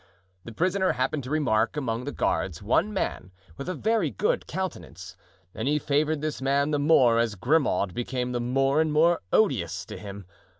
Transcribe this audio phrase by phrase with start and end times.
[0.45, 5.15] The prisoner happened to remark among the guards one man with a very good countenance;
[5.53, 9.85] and he favored this man the more as Grimaud became the more and more odious
[9.85, 10.25] to him.